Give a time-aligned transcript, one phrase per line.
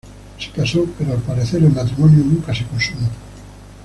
[0.39, 3.07] Se casó, pero al parecer el matrimonio nunca se consumó.